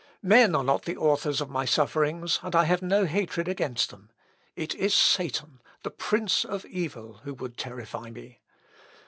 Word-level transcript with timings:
Men 0.23 0.55
are 0.55 0.63
not 0.63 0.85
the 0.85 0.97
authors 0.97 1.41
of 1.41 1.51
my 1.51 1.63
sufferings, 1.63 2.39
and 2.41 2.55
I 2.55 2.63
have 2.63 2.81
no 2.81 3.05
hatred 3.05 3.47
against 3.47 3.91
them. 3.91 4.09
It 4.55 4.73
is 4.73 4.95
Satan, 4.95 5.59
the 5.83 5.91
prince 5.91 6.43
of 6.43 6.65
evil, 6.65 7.19
who 7.23 7.35
would 7.35 7.55
terrify 7.55 8.09
me. 8.09 8.39